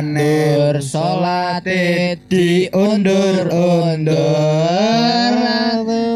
[0.00, 4.16] Tandur salate diundur-undur.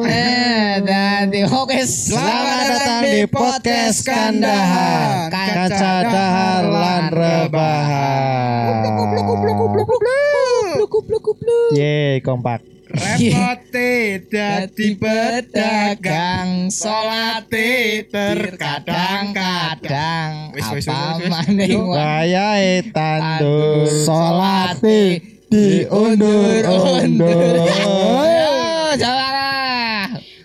[0.09, 8.89] Eh, dadi oke Selamat datang di podcast Kandahan Kaca dahar lan rebahan
[11.77, 13.91] Ye kompak Repote
[14.31, 20.55] dadi pedagang salate terkadang-kadang.
[20.55, 23.91] apa maning Wayahe tandur.
[24.07, 25.19] Salate
[25.51, 27.55] diundur-undur.
[28.23, 28.55] Ayo,
[28.95, 29.35] jalan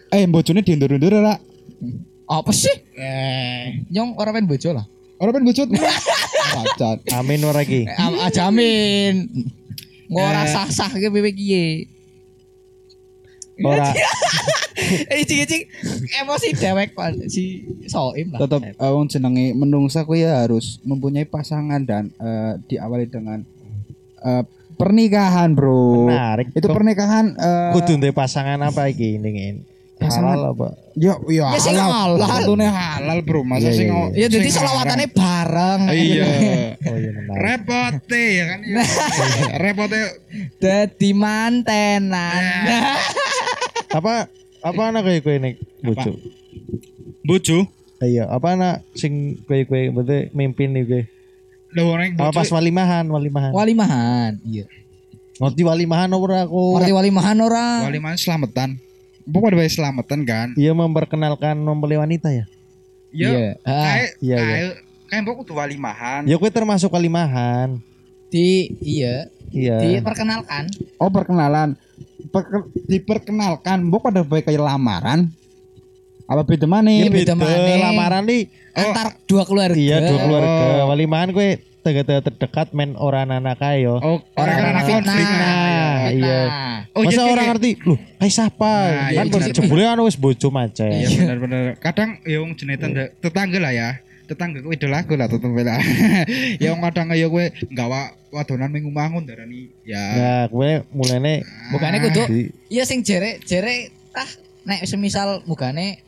[0.10, 1.38] Eh, bojone diundur-undur ora?
[2.26, 2.74] apa sih?
[2.94, 4.86] Eh, nyong orang pengen bojo lah.
[5.18, 5.68] Ora ben bojot.
[6.50, 6.98] Pacat.
[7.12, 7.86] Amin ora iki.
[7.86, 9.28] Am- jamin
[10.08, 10.48] ngora Eh.
[10.48, 11.64] sah-sah ke piye piye
[13.62, 13.92] Ora
[15.12, 15.68] eh cing-cing
[16.18, 17.28] emosi dewek Pak.
[17.28, 22.54] si Soim lah Tetep eh, wong jenenge menungsa kuwi ya harus mempunyai pasangan dan eh,
[22.66, 23.44] diawali dengan
[24.20, 24.44] eh,
[24.74, 26.08] pernikahan, Bro.
[26.08, 29.68] menarik Itu Kok pernikahan eh, kudu ndek pasangan apa iki ning
[30.00, 32.20] Pasangan- halal apa Ya, ya, Ya, sing halal.
[32.20, 33.40] Tentunya halal, bro.
[33.42, 34.58] Masa Iya, sing iya, ya jadi haram.
[34.58, 36.28] selawatannya bareng Iya.
[36.82, 38.60] oh iya menarik Repote ya kan.
[38.62, 38.84] iya.
[39.64, 39.96] Repote
[40.58, 42.42] dadi mantenan
[43.90, 46.12] apa apa anak kayak kowe nek bojo
[47.26, 47.58] bojo.
[48.06, 51.08] iya apa anak sing kowe kowe berarti mimpin nih
[51.70, 54.66] Lho orang pas walimahan walimahan walimahan iya
[55.40, 58.76] ngerti walimahan ora aku ngerti walimahan ora Wali mana selamatan.
[59.30, 60.48] Pokoknya ada selamatan kan.
[60.58, 62.50] Iya memperkenalkan mempelai wanita ya.
[63.14, 63.56] Iya,
[64.20, 64.38] iya.
[64.38, 64.74] kayak
[65.08, 66.28] kayak mbok kudu walimahan.
[66.28, 67.80] Ya kowe termasuk walimahan.
[68.30, 69.82] di iya Iya.
[69.82, 70.70] diperkenalkan
[71.02, 71.74] Oh, perkenalan.
[72.30, 75.30] Perke- diperkenalkan mbok pada baik kayak lamaran.
[76.30, 76.94] Apa beda mana?
[76.94, 78.46] Iya beda beda lamaran nih.
[78.70, 80.66] antar dua keluarga Iya dua keluarga.
[80.86, 80.94] Oh.
[80.94, 81.50] Walimahan kowe
[81.82, 83.98] tegak terdekat men orang anak kayo.
[83.98, 85.10] Oh, orang konflik.
[85.10, 85.80] fitnah
[86.10, 86.40] Nah, iya.
[86.96, 87.52] Oh, Masa iya, orang iya.
[87.54, 88.66] ngerti, loh, hai siapa?
[88.66, 89.50] Nah, kan iya, benar.
[89.54, 90.90] jebule kan wis bojo macet.
[90.90, 91.62] Iya benar-benar.
[91.78, 93.90] Kadang ya wong tenda- tetangga lah ya.
[94.30, 95.82] Tetangga kowe idol aku lah tetep lah.
[96.62, 99.98] ya wong kadang ya kowe nggawa wadonan minggu mangun darani ya.
[99.98, 101.42] Nah, kowe mulane
[101.74, 104.30] bukannya kudu di iya sing jere jere ah
[104.64, 106.00] nek semisal bukannya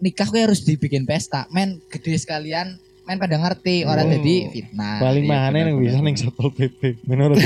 [0.00, 4.12] nikah gue harus dibikin pesta men gede sekalian men pada ngerti orang Oh.
[4.16, 7.36] jadi fitnah walimahane Iya, yang benar, bisa ning Satpol PP menurut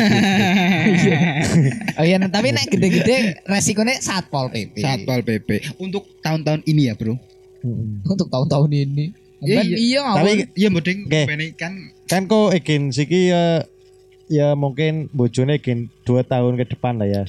[1.98, 5.48] oh iya tapi nek gede-gede resikonya satpol pp Satpol PP
[5.80, 7.16] untuk tahun-tahun ini ya, Bro.
[7.64, 8.06] Mm.
[8.06, 9.10] untuk tahun-tahun ini
[9.44, 9.76] Iya, iya.
[9.76, 10.32] iya Tapi.
[10.56, 11.72] Iya mending ini kan
[12.08, 13.66] kan kok ikin siki ya
[14.30, 17.22] ya mungkin bojone ikin dua tahun ke depan lah ya.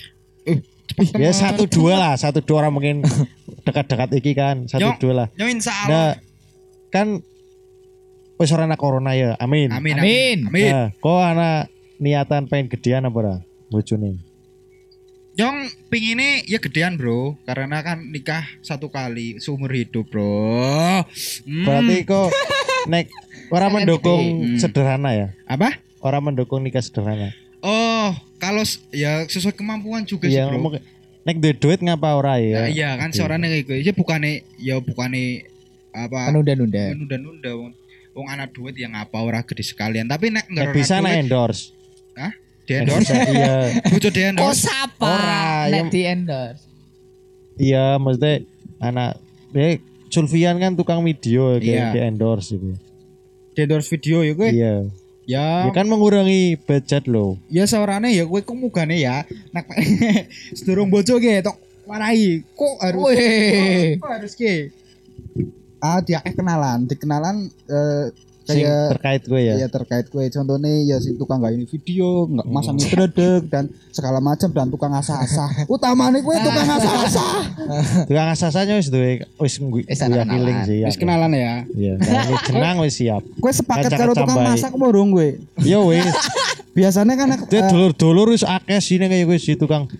[1.20, 2.96] Ya satu dua lah, satu dua orang mungkin
[3.68, 5.00] dekat-dekat iki kan, satu Yo.
[5.04, 5.28] dua lah.
[5.36, 6.10] Insya Nah,
[6.90, 7.22] kan
[8.40, 9.36] wis ora corona ya.
[9.38, 9.70] Amin.
[9.70, 10.00] Amin.
[10.00, 10.38] Amin.
[10.48, 10.72] Amin.
[10.72, 11.68] Nah, kok ana
[12.00, 13.36] niatan pengen gedean apa ora
[13.70, 14.27] bojone?
[15.38, 15.56] Yang
[15.88, 21.06] pinginnya ya gedean bro Karena kan nikah satu kali seumur hidup bro
[21.46, 21.62] Hmm.
[21.64, 22.34] Berarti kok
[22.86, 23.06] nek
[23.48, 24.60] ora Sangat mendukung gede.
[24.60, 25.28] sederhana ya?
[25.46, 25.78] Apa?
[26.00, 27.32] Orang mendukung nikah sederhana.
[27.60, 30.74] Oh kalau ya sesuai kemampuan juga Iya, sih bro ngomong
[31.22, 32.58] nek duwe duit ngapa ora ya?
[32.58, 33.16] Nah, Iya kan Oke.
[33.16, 35.26] seorangnya kayak gue Ya bukannya Ya bukannya
[35.92, 36.84] Apa Penunda-nunda.
[36.92, 37.72] Menunda-nunda wong,
[38.14, 41.78] wong anak duit yang ngapa ora gede sekalian Tapi nek Nek nggak bisa nek endorse.
[42.68, 43.54] Di endorse Iya.
[43.90, 46.64] Butuh di Kok endorse siapa Ora, nek yang- di endorse
[47.58, 48.34] Iya, maksudnya
[48.78, 49.18] anak
[49.52, 51.60] eh Sulfian kan tukang video Iya.
[51.60, 52.76] kayak di endorse gitu.
[53.52, 54.76] Di endorse video ya gue Iya.
[55.26, 57.36] Ya Ya kan mengurangi budget loh.
[57.48, 59.68] ya seorangnya ya gue kok mugane ya nak
[60.56, 63.96] sedurung bojo ge tok warai kok harus Wih.
[63.98, 64.72] kok harus ge
[65.78, 67.36] ah dia eh, kenalan dikenalan
[67.66, 68.06] eh,
[68.48, 69.54] kayak terkait gue ya.
[69.60, 74.18] ya terkait kue contohnya ya si tukang gak ini video nggak masang dredeg dan segala
[74.18, 77.32] macam dan tukang asah-asah utamanya kue tukang asah-asah
[78.10, 80.64] Tukang asasanya wis duwe wis feeling kenalan.
[80.64, 80.88] sih ya.
[80.88, 81.94] wis kenalan ya Iya,
[82.48, 83.22] jenang wis siap.
[83.38, 86.08] kue sepaket Ngajak karo tukang masak murung gue Ya wis,
[86.78, 89.92] biasanya kan dia eh, dulur-dulur wis akeh sini kayak wis si tukang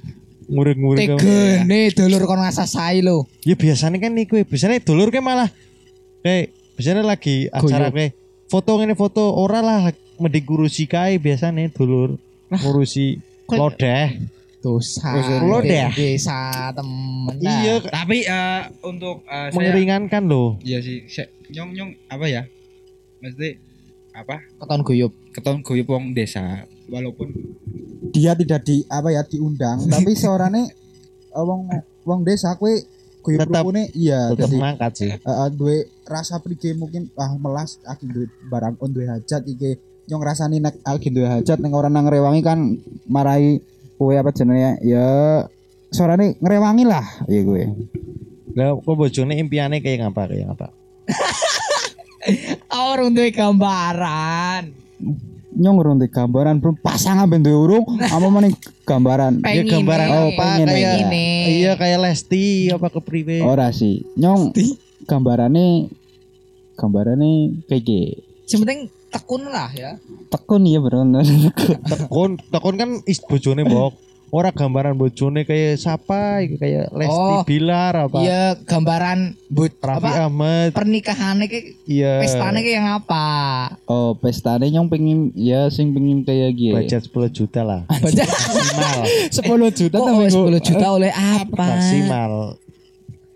[0.48, 1.20] nguring-nguring.
[1.20, 3.28] Tegene dulur kon ngasasai lo.
[3.44, 5.52] Ya biasanya kan niku, biasanya dulur ke malah
[6.24, 8.16] kayak biasanya lagi acara kayak
[8.48, 12.18] foto ini foto ora lah mending ngurusi kae biasanya dulur
[12.50, 14.18] ngurusi lodeh.
[14.58, 15.14] Dosa.
[15.46, 15.88] Lo deh.
[15.94, 17.38] Desa temen.
[17.40, 20.58] Iya, tapi eh, untuk saya mengeringankan loh.
[20.60, 22.44] Iya sih, se- nyong nyong apa ya?
[23.22, 23.50] Mesti
[24.12, 24.42] apa?
[24.58, 25.14] Keton guyup.
[25.32, 27.32] Keton guyup wong desa walaupun
[28.12, 30.68] dia tidak di apa ya diundang, tapi seorangnya
[31.32, 31.70] eh, wong
[32.04, 32.82] wong desa kue
[33.28, 35.12] guyup Tetap- rukune iya Tetap jadi mangkat sih.
[35.12, 39.76] eh, eh, duwe rasa prige mungkin ah melas aki duwe barang on duwe hajat iki
[40.08, 43.60] yang ngrasani nek lagi duwe hajat ning ora nang ngrewangi kan marai
[43.94, 45.44] kowe apa jenenge ya
[45.90, 47.64] suarane ngrewangi lah ya kowe.
[48.54, 50.68] Lah kok bojone impiannya kayak ngapa kayak ngapa?
[52.88, 54.64] Orang duwe gambaran.
[55.58, 58.54] Nyong urung duwe gambaran bro pasangan ben duwe urung apa maning
[58.86, 59.42] gambaran.
[59.42, 60.18] Ya gambaran nih.
[60.22, 61.38] apa pengen kayak nih.
[61.50, 63.42] iya kayak Lesti apa kepriwe?
[63.42, 64.06] Ora sih.
[64.14, 64.54] Nyong
[65.10, 65.90] gambarane
[66.78, 68.14] gambarane kayak gini.
[68.46, 69.98] Penting tekun lah ya.
[70.30, 71.26] tekun ya bener
[71.92, 74.07] Tekun tekun kan is bojone mbok.
[74.28, 77.42] Ora gambaran bojone kayak siapa kayak Lesti Oh.
[77.42, 78.20] Bilar apa?
[78.20, 80.70] Iya gambaran but Raffi apa Ahmad.
[80.72, 82.20] pernikahannya ke Iya.
[82.20, 83.26] pestanya kayak yang apa?
[83.88, 87.82] oh pestane nyong pengen ya sing pengen kayak gini Budget 10 juta lah.
[87.88, 89.00] Baca Maksimal.
[89.72, 91.66] 10 juta kok oleh 10 juta oleh apa?
[91.74, 92.32] Maksimal.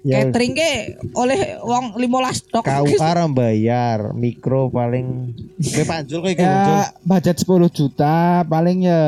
[0.01, 0.69] Ya Catering ke
[1.13, 2.65] oleh wong 15 tok.
[2.65, 9.01] kau orang bayar mikro paling Kowe panjul kowe iki ya budget 10 juta paling ya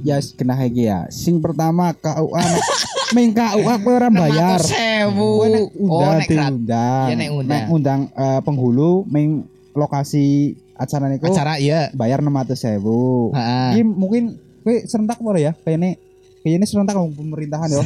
[0.00, 2.40] ya kena kayak ya sing pertama KUA
[3.16, 5.44] ming KUA kowe ora bayar sewu.
[5.44, 7.52] nek Oh undang nek diundang Ya, nek undang.
[7.52, 11.92] nek undang eh, penghulu ming lokasi acara niku acara iya.
[11.92, 13.76] bayar 600 sewu Heeh.
[13.76, 14.22] Ini mungkin
[14.64, 16.00] kowe serentak boleh ya kayaknya
[16.40, 17.84] kayaknya serentak ngomong pemerintahan ya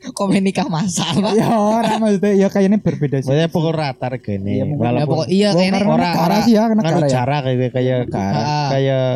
[0.00, 1.32] Kok nikah masal, Pak?
[1.36, 4.48] ya ora maksudnya ya kayaknya berbeda sih Maksudnya pukul rata regane.
[4.48, 4.64] Iya.
[4.64, 7.70] Ya, Walaupun pokok iya kayaknya karena ora- negara ora- sih ya negara ya jarak kayak
[7.70, 8.00] kayak.
[8.32, 8.68] Ah.
[8.70, 9.08] kayak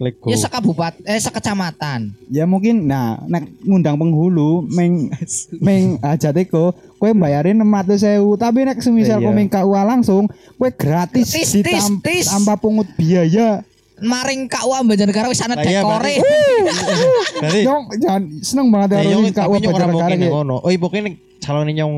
[0.00, 0.26] Lego.
[0.26, 2.16] ya sekabupat eh sekecamatan.
[2.26, 5.12] ya mungkin nah nek ngundang penghulu meng
[5.60, 9.28] meng aja teko kowe bayarin 600 sewu tapi nek semisal Iya.
[9.28, 10.24] kowe KUA langsung
[10.56, 12.26] kowe gratis Tis, ditam- tis, tis.
[12.26, 13.60] tanpa pungut biaya
[14.00, 16.14] Maring KUA Banjarnegara wis ana iya, dekore.
[17.40, 20.28] Berarti nyong jangan seneng banget ya ya nyong KUA ora Banjarnegara iki.
[20.28, 20.56] ngono.
[20.58, 21.02] Oh, pokoknya
[21.38, 21.94] calon nyong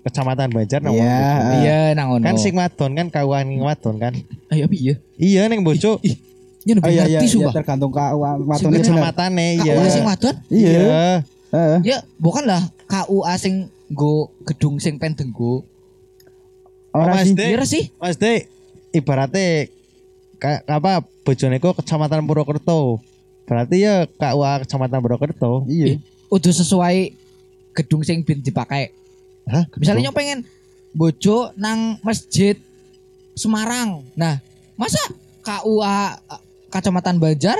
[0.00, 1.20] kecamatan Banjar nang Iya.
[1.60, 2.24] Iya nang ngono.
[2.24, 4.12] Kan sing wadon kan kawan ning wadon kan.
[4.48, 4.94] ayo piye?
[5.16, 5.98] Iya ning bojo.
[6.02, 6.14] Ya
[6.70, 7.54] Oh, lebih iya, iya, ngerti iya, sumpah.
[7.56, 8.84] tergantung KUA Sing watone bener.
[8.84, 9.72] Kecamatane iya.
[9.74, 10.34] KUA sing wadon?
[10.46, 10.70] Iya.
[10.70, 11.04] Iya.
[11.50, 11.78] Heeh.
[11.88, 13.54] Ya bukan lah KUA sing
[13.88, 14.12] go
[14.44, 15.64] gedung sing pen denggo.
[16.90, 17.34] Ora Mas sih.
[17.34, 17.48] Dek.
[17.48, 17.84] Iya sih.
[17.96, 18.50] Mas Dek,
[18.90, 19.70] ibaratnya
[20.40, 23.04] ka, apa bojone ku kecamatan Purwokerto.
[23.44, 25.68] Berarti ya KUA kecamatan Purwokerto.
[25.68, 26.00] Iya.
[26.32, 27.12] Udah sesuai
[27.76, 28.90] gedung sing bin dipakai.
[29.44, 29.68] Hah?
[29.76, 30.38] Misalnya nyong pengen
[30.96, 32.56] bojo nang masjid
[33.36, 34.04] Semarang.
[34.18, 34.42] Nah,
[34.74, 35.00] masa
[35.40, 36.18] KUA
[36.70, 37.58] Kecamatan Banjar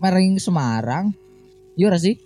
[0.00, 1.12] mering Semarang?
[1.76, 2.16] Iya ora sih?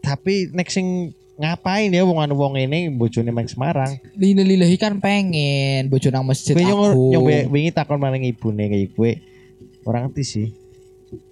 [0.00, 3.98] Tapi nek sing ngapain ya wong anu wong ini bojone main Semarang.
[4.14, 7.10] Lili-lilehi kan pengen bojo nang masjid aku.
[7.18, 9.10] we- wingi takon maling ibune kayak kowe.
[9.84, 10.48] Ora ngerti sih.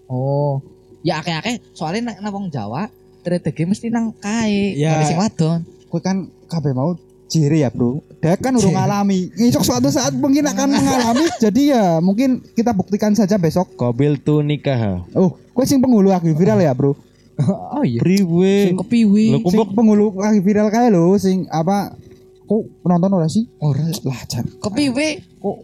[0.06, 0.60] Oh,
[1.00, 2.90] ya akeh-akeh soalnya nang, nang wong Jawa
[3.22, 4.74] tredege mesti nang kae.
[4.74, 5.06] Ya.
[5.06, 5.62] Sing wadon.
[5.86, 6.98] Kowe kan kabeh mau
[7.30, 8.02] jere ya, Bro.
[8.18, 8.76] Dia kan urung Jere.
[8.76, 9.30] ngalami.
[9.32, 11.30] Ngisok suatu saat mungkin akan mengalami.
[11.38, 13.72] Jadi ya mungkin kita buktikan saja besok.
[13.72, 15.06] Kobil tu nikah.
[15.14, 16.98] Oh, kowe sing penghulu lagi viral ya, Bro.
[17.76, 17.98] oh iya.
[17.98, 18.54] Priwe.
[18.68, 19.26] Sing kepiwi.
[19.32, 21.96] Lho, kumpul penghulu lagi viral kae lho, sing apa
[22.42, 23.48] kok penonton ora sih?
[23.58, 24.44] Ora Lah, jan.
[24.60, 25.08] kepiwi.
[25.40, 25.56] Kok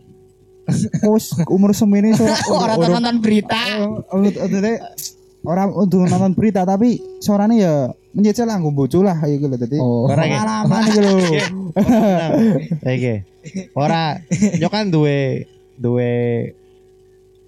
[0.68, 3.56] kok wis umur semene so Ora tau nonton berita.
[5.40, 7.74] orang untuk nonton berita tapi suaranya ya
[8.12, 10.04] mencecil lah bojo lah kayak gitu dadi Oh.
[10.04, 11.14] Pengalaman iki lho
[12.84, 13.14] Oke.
[13.72, 14.18] Ora,
[14.58, 15.46] yo kan duwe
[15.78, 16.12] duwe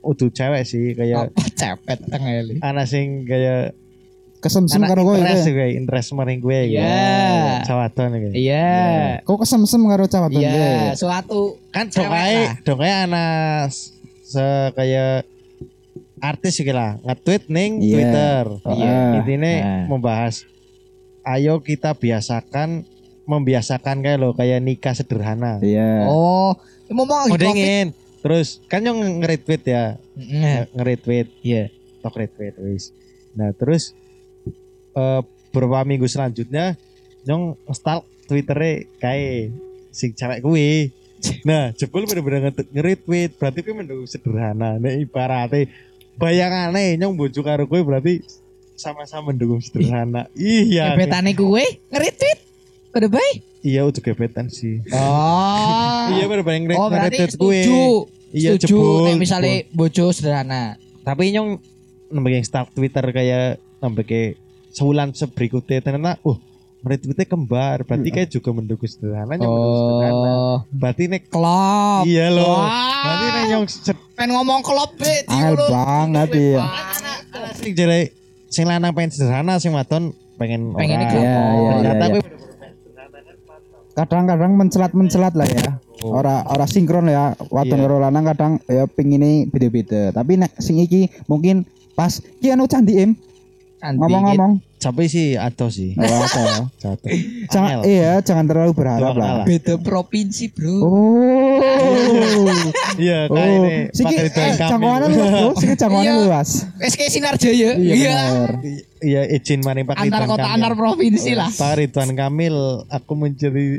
[0.01, 2.57] udu cewek sih kayak Apa cepet tengeli.
[2.63, 3.77] anak sing kayak
[4.41, 5.51] kesemsem karo kowe interest iki.
[5.51, 7.61] juga interest maring gue Iya.
[7.63, 8.29] Cawadon iki.
[8.41, 8.73] Iya.
[9.21, 13.71] kok kesemsem karo cawat Iya, suatu Kan dokae dokae anak
[14.23, 15.29] se kayak
[16.19, 17.93] artis iki lah nge-tweet ning Iya.
[17.93, 18.45] Twitter.
[18.71, 18.97] Iya.
[19.17, 19.85] Intinya Ah.
[19.87, 20.45] membahas
[21.23, 22.85] ayo kita biasakan
[23.25, 25.61] membiasakan kayak lo kayak nikah sederhana.
[25.61, 26.57] iya Oh,
[26.91, 27.39] mau mau lagi Covid.
[27.39, 27.87] Modengin.
[28.21, 30.67] Terus kan yang nge-retweet ya, Heeh.
[30.71, 31.29] nge-retweet.
[31.41, 31.65] Iya.
[32.01, 32.93] Tok retweet wis.
[33.31, 33.93] Nah, terus
[34.93, 35.21] eh
[35.51, 36.79] beberapa minggu selanjutnya
[37.23, 39.51] nyong stalk Twitternya kayak
[39.91, 40.95] sing cewek kuwi.
[41.43, 44.79] Nah, jebul bener-bener nge- nge-retweet, berarti kuwi mendukung sederhana.
[44.79, 45.67] Nek ibaratnya
[46.15, 48.23] bayangane nyong bojo karo kuwi berarti
[48.73, 50.31] sama-sama mendukung sederhana.
[50.33, 50.95] Iya.
[50.95, 52.39] Gebetane kuwe nge-retweet.
[52.91, 53.33] Kode bae.
[53.61, 54.81] Iya, udah gebetan sih.
[54.89, 56.07] Oh.
[56.09, 58.09] Iya, bener-bener Oh, berarti setuju.
[58.31, 59.05] Iya, setuju jebul.
[59.05, 60.79] nek misalnya bojo sederhana.
[61.01, 61.59] tapi nyong
[62.09, 64.39] nambah yang start Twitter kayak nambah kayak
[64.71, 66.39] sebulan seberikutnya ternyata uh
[66.81, 67.85] retweetnya kembar.
[67.85, 70.31] Berarti kayak juga mendukung sederhana nyong mendukung sederhana.
[70.33, 70.59] Oh.
[70.73, 72.03] berarti nek Klop.
[72.09, 72.57] iya loh.
[72.57, 73.05] Wah.
[73.05, 75.15] berarti nek nyong sed- pengen ngomong klop be.
[75.29, 76.65] angel banget ya
[77.57, 78.13] sing jelek
[78.53, 81.21] sing lanang pengen sederhana sing wadon pengen klop.
[81.21, 82.23] Iya, iya, ternyata iya, kuwi
[83.91, 85.77] kadang-kadang mencelat-mencelat lah ya.
[86.01, 87.85] Ora ora sinkron ya wadon Iya.
[87.85, 90.17] karo lanang kadang ya pingine beda-beda.
[90.17, 93.30] Tapi nek sing iki mungkin pas ki anu candi im Candi,
[93.83, 95.93] ngomong-ngomong Sampai sih atau sih.
[95.93, 96.57] oh, apa ya?
[96.81, 97.13] Jatuh.
[97.47, 97.85] jangan Angel.
[97.87, 102.49] iya jangan terlalu berharap lah beda provinsi bro oh
[102.97, 103.77] Iya, kayak oh ini.
[103.91, 106.13] siki Pakai eh, luas bro siki Iya.
[106.19, 108.51] luas SK Sinarjaya iya benar
[109.01, 110.55] Iya, izin maring Pak antar Ridwan kota Kamil.
[110.55, 112.57] antar provinsi lah Pak Ridwan Kamil,
[112.87, 113.13] aku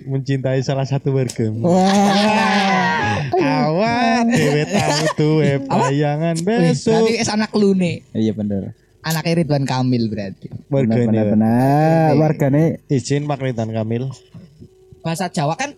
[0.04, 1.46] mencintai salah satu warga.
[1.56, 6.94] wah Awan, dewe tahu tuh bayangan besok.
[6.96, 11.24] berarti es anak lu nih iya bener anaknya Ridwan Kamil berarti benar benar Warganya.
[11.28, 14.04] benar wargane Izin Pak Ridwan Kamil.
[15.00, 15.74] bahasa Jawa kan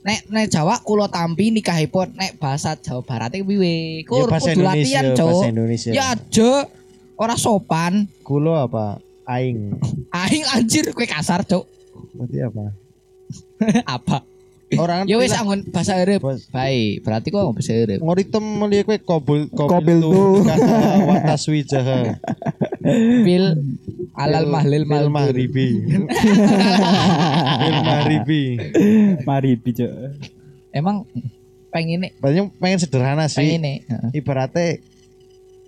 [0.00, 4.50] nek nek Jawa kulo tampi nikahipun nek bahasa Jawa Barat iki piye Ya, kur bahasa
[4.50, 5.90] kudu Indonesia, latihan bahasa cok Indonesia.
[5.90, 6.50] ya aja
[7.14, 9.02] ora sopan Kulo apa?
[9.26, 9.74] Aing.
[10.08, 11.66] aing anjir kue kasar cok
[12.14, 12.64] Berarti apa?
[13.98, 14.16] apa
[14.76, 16.20] Orang ya wis anggon bahasa Arab.
[16.20, 16.44] Bos.
[16.52, 18.04] baik berarti kok bahasa Arab?
[18.04, 20.44] Ngoritem melihat kue kobul Kobil tuh tuh.
[21.08, 22.20] watas wijaha
[23.24, 23.56] bil
[24.12, 25.88] alal mahlil mal mal mahribi.
[27.64, 28.42] Bil mahribi.
[29.24, 29.88] Mari bijo
[30.76, 31.08] emang
[31.72, 33.40] pengen nih banyak pengen sederhana sih.
[33.40, 33.76] Pengen nih
[34.12, 34.84] ibaratnya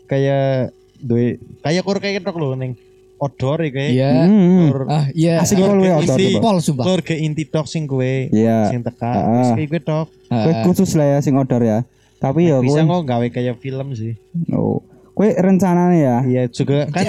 [0.04, 2.76] kayak duwe kayak kur kayak ketok lho ning
[3.20, 4.24] odor iki iya.
[4.24, 4.72] Hmm.
[4.88, 5.38] Ah iya.
[5.38, 6.84] Asik kok luwe odor pol sumpah.
[6.88, 8.72] Keluarga inti tok sing kowe Iya.
[8.72, 9.52] sing teka Ah.
[9.54, 10.08] wis gue tok.
[10.26, 11.84] Kowe Ah, khusus lah ya sing odor ya.
[12.16, 14.16] Tapi ya bisa kowe kok gawe kayak film sih.
[14.50, 14.80] Oh,
[15.12, 16.16] kowe rencananya ya.
[16.24, 17.04] iya juga kan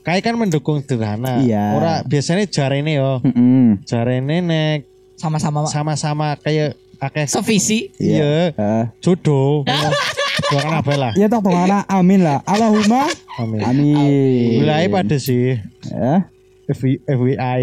[0.00, 1.40] kayak kan mendukung sederhana.
[1.40, 1.64] Iya.
[1.74, 3.24] ora biasanya jarene yo.
[3.24, 3.80] Heeh.
[3.82, 4.78] jarene nek
[5.16, 7.88] sama-sama sama-sama kayak akeh sevisi.
[7.96, 8.52] Iya.
[8.52, 9.64] Eh, jodoh
[10.48, 11.12] doakan apa lah?
[11.14, 12.38] Ya tok dongana amin lah.
[12.42, 13.60] Allahumma amin.
[13.60, 14.58] amin.
[14.58, 15.60] mulai pada sih.
[15.84, 16.28] Ya.
[16.68, 17.60] FB FBI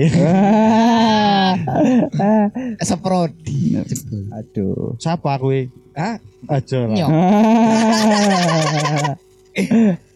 [2.82, 3.78] seprodi
[4.42, 4.98] Aduh.
[4.98, 5.54] siapa kowe
[5.94, 6.18] ah
[6.50, 6.98] aja lah.
[6.98, 7.10] Nyok.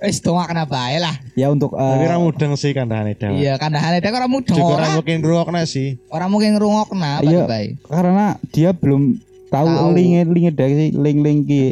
[0.04, 1.16] Wis dongak kena bae lah.
[1.32, 4.58] Ya untuk eh, tapi ra mudeng sih kandhane dewa iya kandahane dek ora mudeng.
[4.58, 5.96] Juga ora ora mungkin ruwakna sih.
[6.12, 7.46] ora mungkin ngrungokna Iya.
[7.46, 9.16] bae karena dia belum
[9.48, 9.90] tahu Tahu.
[9.96, 11.64] link link dari link link ki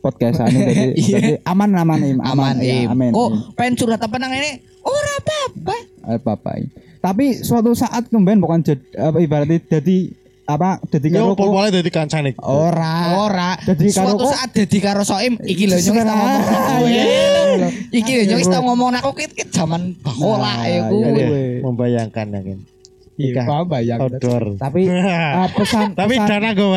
[0.00, 1.14] podcast ane jadi, Iya.
[1.14, 2.54] jadi aman aman im aman.
[2.58, 2.90] Ya, im.
[2.90, 3.10] amin.
[3.10, 4.58] kok pengen curhat apa nang ini?
[4.80, 5.76] Ora apa-apa.
[6.08, 6.52] Apa apa
[7.00, 10.12] tapi suatu saat kembali bukan jadi apa ibaratnya jadi
[10.44, 12.36] apa jadi karo kok- pol-pole dadi kancane.
[12.36, 13.22] Ora.
[13.22, 13.50] Ora.
[13.56, 16.42] Jadi karo suatu saat dadi karo Soim iki lho nyong wis tau ngomong
[16.84, 17.04] iya.
[17.06, 17.70] eh.
[17.94, 20.96] iki lho nyong wis tau ngomong aku ki ki jaman bahola ya ku.
[20.98, 21.52] iya, Iya, Weh.
[21.62, 22.58] membayangkan yakin
[23.20, 23.98] Iya, Paham bayang
[24.56, 24.88] tapi
[25.36, 26.68] ah, pesan tapi pesan, dana gue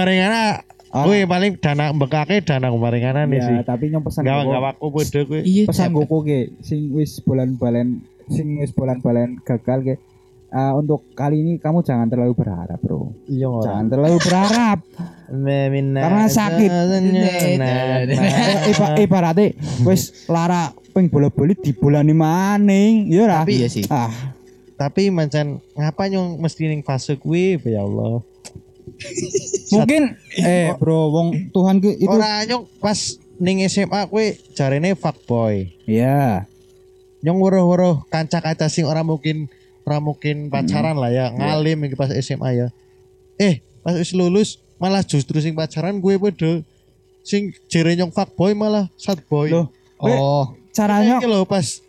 [0.93, 1.09] Ah.
[1.09, 4.77] Wih paling dana mbekake dana gue maringana nih ya, sih tapi nyong pesan Gak gak
[4.77, 9.81] aku gue iya pesan goku ke sing wis bulan balen sing wis bulan balen gagal
[9.81, 9.95] ke.
[10.53, 13.09] Ah, untuk kali ini kamu jangan terlalu berharap bro.
[13.25, 14.79] Iya jangan terlalu berharap.
[15.33, 16.69] Karena sakit.
[16.69, 17.57] Eh,
[18.69, 23.41] iba, ibaratnya wis lara ping bola-bali di bulan maning ya ora?
[23.41, 23.81] Tapi iya sih.
[23.89, 24.13] Ah.
[24.77, 27.57] Tapi mancan ngapa nyong mesti ning fase kuwi?
[27.65, 28.21] Ya Allah
[29.73, 30.03] mungkin
[30.37, 32.99] eh bro wong Tuhan ki itu Ora nyong pas
[33.41, 36.45] ning SMA kuwi jarene fuckboy ya
[37.23, 39.47] nyong weruh-weruh kanca-kanca sing ora mungkin
[39.83, 42.67] ora mungkin pacaran lah ya ngalim iki pas SMA ya.
[43.39, 46.63] Eh pas wis lulus malah justru sing pacaran gue podo
[47.23, 49.51] sing jere nyong fuckboy malah sad boy.
[49.51, 49.67] Loh,
[49.99, 51.21] oh caranya?
[51.23, 51.79] lho pas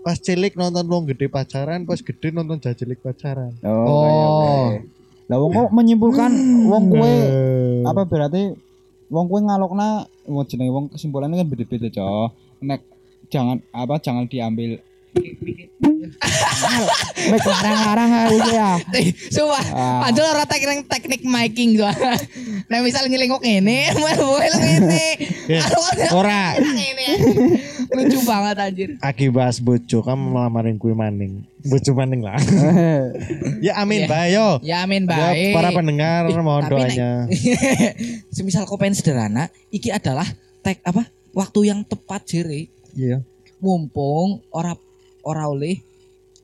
[0.00, 3.52] pas cilik nonton wong gede pacaran pas gede nonton jajelik pacaran.
[3.62, 4.66] Oh, Oh.
[5.30, 6.32] Lah wong kok menyimpulkan
[6.66, 8.50] wong kue Eh, apa berarti
[9.06, 12.28] wong kue ngalokna mau jenenge wong kesimpulannya kan beda-beda cok.
[12.66, 12.82] Nek
[13.30, 14.82] jangan apa jangan diambil
[17.30, 18.70] mek larang-larang ini ya
[19.30, 20.00] Sumpah, Ah.
[20.02, 21.88] Panjol ora teknik teknik miking tuh.
[22.66, 25.06] Nah misal ngelingok ini, boleh ngene.
[25.48, 25.62] Eh,
[26.10, 27.08] ora Ngene.
[27.90, 28.88] Lucu banget anjir.
[29.00, 32.38] aki bahas bojo kamu melamarin kue maning bojo maning lah
[33.66, 34.08] ya amin Iya.
[34.08, 35.52] bae yo Ya amin Ya, baik.
[35.52, 37.26] para pendengar Ih, mohon doanya
[38.34, 40.24] Semisal kau pengen sederhana, iki adalah
[40.60, 41.02] tek apa?
[41.30, 42.70] Waktu yang tepat jere.
[42.92, 43.26] iya
[43.58, 44.78] Mumpung ora
[45.22, 45.80] ora oleh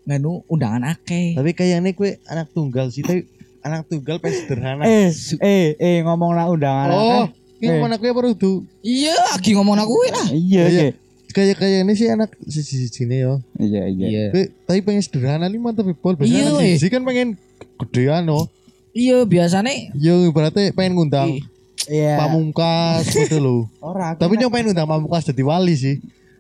[0.03, 1.35] nganu undangan akeh.
[1.35, 3.27] tapi kayaknya kue anak tunggal sih tapi
[3.61, 4.83] anak tunggal pengen sederhana.
[4.83, 7.25] Eh eh eh ngomong lah undangan oh
[7.57, 7.81] ini Eh.
[7.81, 10.29] mana kue baru tuh Iya, lagi ngomong aku lah.
[10.29, 10.65] iya Iya.
[10.69, 10.89] iya.
[11.29, 13.89] Kayak kayak ini sih anak sisi sini yo iya.
[13.89, 14.31] Iya.
[14.31, 16.73] Kue, tapi pengen sederhana lima tapi pol Iya, biasanya anak weh.
[16.73, 17.29] sisi kan pengen
[17.77, 18.47] gedean no.
[18.93, 21.43] Iya, biasanya yo berarti pengen ngundang
[21.85, 22.17] iya.
[22.17, 23.61] pamungkas gitu loh.
[23.79, 25.97] Ora tapi nyong pengen ngundang pamungkas jadi wali sih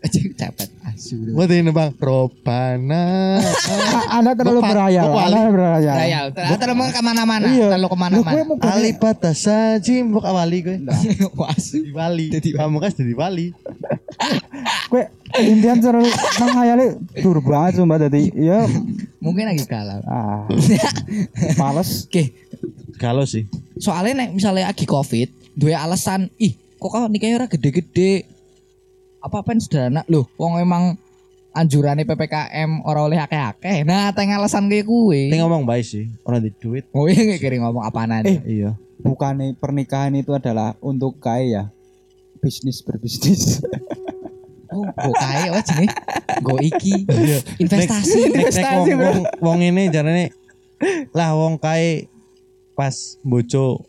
[0.08, 1.16] cepet asu.
[1.30, 3.38] Mau ini bang Robana.
[3.38, 5.04] A- Anda terlalu berhayal.
[5.08, 5.94] Bapak Anda berhayal.
[5.94, 6.20] Raya,
[6.56, 7.68] terlalu ke mana-mana, Iya.
[7.72, 8.40] terlalu ke mana-mana.
[8.42, 10.76] mau Ali Patasa Jimbok awali gue.
[11.46, 11.80] Asu.
[11.80, 12.26] Di Bali.
[12.32, 13.46] Kamu kan di Bali.
[14.86, 15.02] Gue
[15.36, 16.08] impian terlalu
[16.38, 16.86] menghayali
[17.18, 18.30] dur banget sumpah tadi.
[18.32, 18.64] Ya
[19.18, 20.00] Mungkin lagi kalah.
[20.02, 20.46] ah.
[21.60, 22.06] Males.
[22.06, 22.30] Oke,
[22.96, 23.44] Kalau sih.
[23.76, 28.24] soalnya nek misalnya lagi covid, dua alasan, ih kok kau nikahnya ora gede-gede,
[29.26, 30.94] apa apa sederhana, loh, wong emang
[31.50, 33.82] anjurannya ppkm ora oleh akeh-akeh.
[33.82, 35.32] Nah, teng alasan kayak kue.
[35.32, 36.06] Ini ngomong baik sih.
[36.22, 36.86] Orang di duit.
[36.94, 38.28] Oh iya nggak kira ngomong apaan aja.
[38.28, 38.62] Eh.
[38.62, 38.70] Iya.
[39.00, 41.64] Bukannya pernikahan itu adalah untuk kaya ya.
[42.38, 43.64] Bisnis berbisnis.
[44.76, 45.92] Oh, go kae apa jenis?
[46.44, 47.08] Go iki.
[47.56, 48.28] Investasi.
[48.28, 49.08] Nek nek Investasi, wong, bro.
[49.08, 50.24] wong, wong ini jarane
[51.16, 52.12] lah wong kae
[52.76, 53.88] pas bojo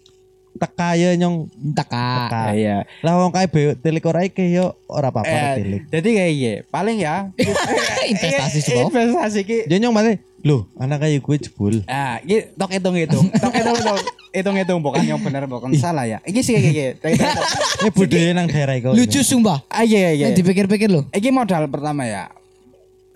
[0.58, 2.10] teka ya nyong Teka.
[2.28, 2.44] teka.
[2.52, 2.78] Iya.
[3.02, 5.82] Lah wong kae be tilik ora iki yo ora apa-apa Eh, tilik.
[5.88, 7.30] Jadi kayak iya, paling ya
[8.12, 8.92] Investasi sih, Bob.
[8.92, 9.58] Investasi ki.
[9.70, 10.14] Ya nyong mate
[10.46, 11.76] Loh, anak kayak gue jebul.
[11.90, 13.26] Ah, iki tok hitung-hitung.
[13.42, 14.00] Tok hitung-hitung.
[14.30, 16.22] Hitung-hitung bukan yang benar bukan salah ya.
[16.24, 17.08] Iki sih kayak gitu.
[17.84, 18.94] Ini budaya nang daerah iku.
[18.94, 19.66] Lucu sumpah.
[19.68, 20.30] Ah iya iya.
[20.30, 21.10] Nek dipikir-pikir loh.
[21.10, 22.30] Iki modal pertama ya.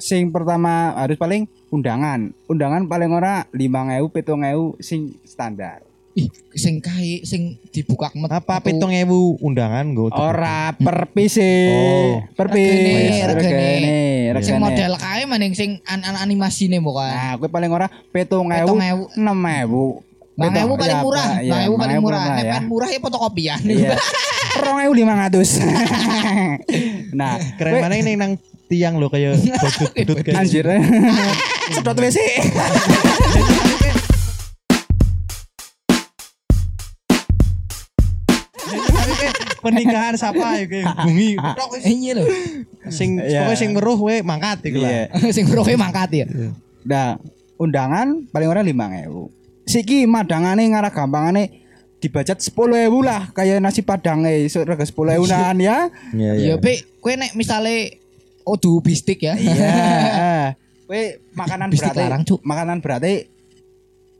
[0.01, 2.33] Sing pertama harus paling undangan.
[2.49, 5.85] Undangan paling ora 5000 7000 sing standar.
[6.11, 8.27] Ih, sing kae sing dibuka met.
[8.27, 10.11] Apa aku- pitung ewu undangan gue?
[10.11, 11.39] Ora per piece.
[11.71, 12.19] Oh.
[12.31, 13.23] Per Regane, piece.
[13.25, 13.71] regane.
[14.31, 17.07] Regane, Sing model kae maning sing an-an animasine bukan.
[17.07, 19.07] Nah, gue paling ora 7000 Petong ewu.
[19.15, 20.03] 6000.
[20.31, 21.43] Bang Ewu paling murah, Pak.
[21.43, 22.21] Iya, Bang Ewu paling murah.
[22.23, 22.51] Nek ya.
[22.55, 23.59] paling murah ya fotokopian.
[23.61, 23.89] Iya.
[24.57, 25.49] Rong ewu lima ratus.
[27.11, 30.63] Nah, Keren mana ini nang tiang lo kayak bodut-bodut kayak Anjir.
[31.69, 32.17] Sedot WC.
[39.61, 40.65] Pernikahan siapa ya
[41.55, 41.83] tok wis.
[41.93, 42.27] Iya loh.
[42.89, 43.45] sing Iya.
[43.45, 45.13] pokoknya sing meruh we mangkat iku lah.
[45.13, 45.31] Iya.
[45.37, 46.25] sing roke mangkat ya.
[46.81, 47.21] Nah,
[47.61, 49.29] undangan paling ora lima ewu.
[49.69, 51.61] Siki madangane ngarah gampangane
[52.01, 55.53] dibajat sepuluh ewu lah kayak nasi padang eh rega sepuluh ewu ya.
[55.53, 55.77] Iya
[56.11, 58.01] Iya, Pe, kowe nek misale
[58.41, 59.37] odu bistik ya.
[59.37, 59.77] Iya.
[60.91, 62.03] Kue makanan berarti
[62.43, 63.31] makanan berarti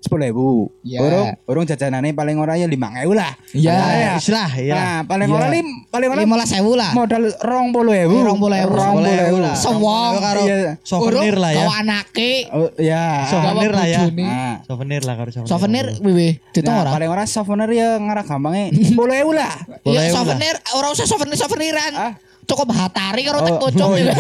[0.02, 0.50] sepuluh ewu.
[0.82, 0.98] Iya.
[1.00, 3.38] Urung urung jajanane paling ora ya lima ewu lah.
[3.54, 3.70] Iya.
[3.72, 4.74] Ya, wis lah ya.
[4.74, 5.38] Nah, paling Iya.
[5.38, 6.92] ora lim paling ora 15.000 lah.
[6.92, 7.94] modal rong puluh.
[7.94, 8.68] Eh, rong puluh ewu.
[8.68, 9.54] Rong puluh ewu lah.
[9.54, 10.14] Sewong.
[10.20, 10.82] karo Iya.
[10.82, 11.60] souvenir lah ya.
[11.62, 12.32] Kau anake.
[12.50, 13.06] Oh, ya.
[13.24, 14.00] Souvenir lah ya.
[14.04, 14.26] bojone.
[14.26, 15.50] Nah, Souvenir lah karo souvenir.
[15.50, 16.90] Souvenir wiwi, ditung Nah, ora?
[16.92, 19.54] paling ora souvenir ya ngarah gampangnya sepuluh ewu lah.
[19.84, 21.94] Iya, souvenir, ora usah souvenir-souveniran.
[21.94, 22.14] Ah.
[22.42, 23.92] Cukup hatari karo Oh, tek pocong.
[23.92, 24.12] oh, iya.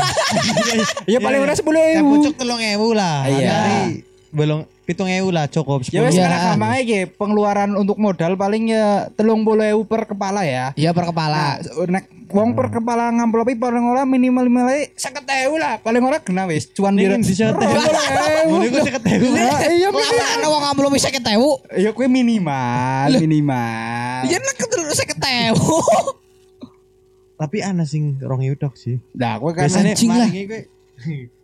[1.12, 2.15] Ya paling ora sepuluh Ya ewu.
[2.15, 3.26] pucuk telung ewu lah.
[3.26, 3.91] Iya.
[4.30, 6.27] Belum pitung ewu lah cukup Ya wes Iya.
[6.27, 10.75] karena gampangnya iki pengeluaran untuk modal paling ya telung puluh ewu per kepala ya.
[10.75, 11.43] Iya per Nah, kepala.
[11.88, 15.80] nek wong per kepala ngamplopi paling ora minimal minimal seket ewu lah.
[15.80, 18.51] Paling ora kena wis cuan di seket ewu.
[18.51, 19.32] Ngono iku seket ewu.
[19.71, 20.27] Iya minimal.
[20.36, 21.51] ana wong ngambil bisa ketemu.
[21.73, 24.27] Ya kue minimal, minimal.
[24.27, 24.60] Iya nek
[24.91, 25.80] saya ketemu.
[27.41, 29.01] Tapi ana sing rong ewu tok sih.
[29.17, 30.60] Nah, kue kan Biasanya maringi kowe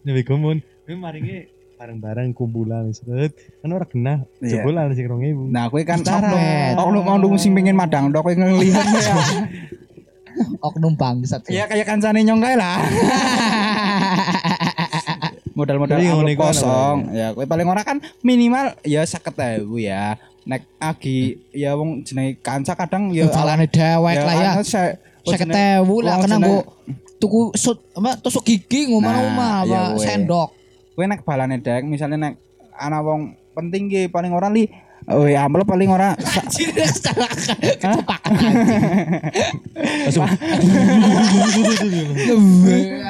[0.05, 0.57] Nabi komun.
[0.85, 3.31] Kowe maringi bareng-bareng kumpulan set.
[3.61, 4.59] Kan ora kena Iya.
[4.59, 5.43] jebol ana sing rong ewu.
[5.45, 6.01] Nah, kue kan
[6.75, 9.15] oknum oknum sing pengen madang dok kue ngelihat ya.
[10.61, 11.41] Oknum bangsat.
[11.49, 12.77] Ya kayak kancane nyong kae lah.
[15.57, 16.97] Modal-modal amplop ana kosong.
[17.11, 20.15] Ya, kue paling ora kan minimal ya seket ewu ya.
[20.45, 24.49] Nek agi ya wong jenenge kanca kadang ya Balane dewek lah ya.
[24.55, 26.63] anu, saya Saya ketemu lah wong kena jenenge- mbok
[27.17, 30.47] tuku sut apa tusuk gigi ngomong-ngomong Nah, apa iya, sendok.
[30.97, 32.33] Kowe nek balane dek misalnya nek
[32.73, 33.21] ana wong
[33.53, 34.65] penting ki paling ora li
[35.07, 37.29] Oh ya amplop paling ora sa- Anjir secara
[37.79, 38.21] kepak.
[40.03, 40.25] Langsung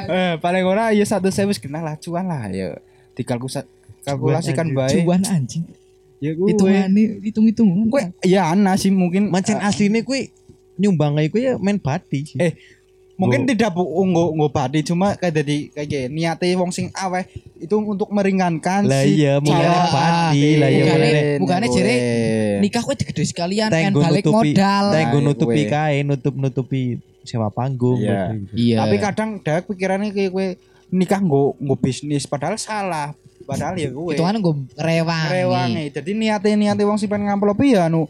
[0.06, 2.78] eh, paling ora ya satu sewu genah lah cuan lah ya
[3.12, 3.66] dikalkulasi
[4.04, 5.66] kalkulasikan baik Cuan anjing.
[6.18, 7.66] ya gue Hitungane hitung-hitung.
[7.88, 10.30] gue ya ana sih mungkin mancen eh, asline kuwi
[10.76, 12.38] nyumbang kayak kuwi ya main bati sih.
[12.38, 12.54] Eh,
[13.18, 17.26] mungkin tidak bu nggo nggo badi cuma kayak jadi kayak gini, niate wong sing aweh
[17.58, 19.90] itu untuk meringankan lah si iya mungkin calon.
[19.90, 20.84] bati lah iya
[21.42, 22.58] bukane jere Boleh.
[22.62, 24.84] nikah kowe digede sekalian kan balik nutupi modal.
[24.94, 25.74] tenggo nutupi kuwe.
[25.74, 26.82] kae nutup-nutupi
[27.26, 28.32] sewa panggung Iya.
[28.32, 28.54] gitu.
[28.56, 28.76] Iya.
[28.86, 30.46] Tapi kadang dek pikirannya kayak gue
[30.88, 33.12] nikah nggo nggo bisnis padahal salah.
[33.44, 34.12] Padahal ya gue.
[34.16, 35.28] itu kan gue rewangi.
[35.34, 35.84] rewangi.
[35.92, 38.08] Jadi niate niate wong sing pengen ngamplopi ya anu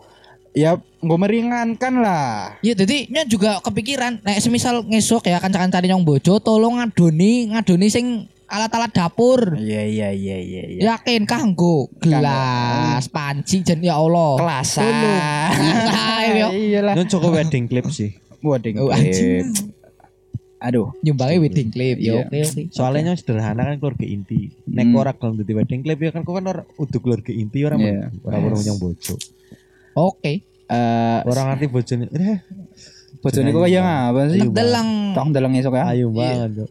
[0.53, 2.59] ya nggo meringankan lah.
[2.61, 4.23] Iya, jadi nya juga kepikiran.
[4.23, 8.07] Nek semisal ngesok ya kanca-kancane nyong bojo tolong ngadoni ngadoni sing
[8.49, 9.55] alat-alat dapur.
[9.55, 10.81] Iya iya iya iya iya.
[10.97, 14.41] Yakin kanggo gelas, panci jen ya Allah.
[14.41, 14.89] Kelasan.
[16.57, 16.95] Iyalah.
[16.97, 18.17] Itu cukup wedding clip sih.
[18.41, 18.73] Waduh.
[18.79, 19.53] Oh, anjing.
[20.59, 20.91] Aduh.
[21.03, 21.97] Nyumbangnya wedding clip.
[22.01, 22.27] Ya Iya.
[22.27, 22.63] oke oke.
[22.75, 24.51] Soalnya yang sederhana kan keluarga inti.
[24.67, 24.99] Nek Hmm.
[24.99, 28.11] ora gelem dadi wedding clip ya kan kok kan ora udah keluarga inti ora Iya.
[28.25, 29.15] ora perlu nyong bojo.
[29.99, 30.33] Oke.
[30.69, 32.07] Eh, Ora ngerti bojone.
[32.09, 32.39] Eh,
[33.19, 34.41] bojone kok kaya ngapa sih?
[34.47, 34.89] Delang.
[35.13, 35.91] Tok ndeleng esuk ya.
[35.91, 36.63] ayu banget.
[36.63, 36.71] Cuk.